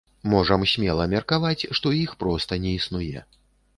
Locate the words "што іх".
1.81-2.17